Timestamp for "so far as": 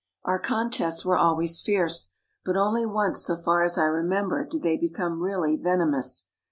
3.23-3.77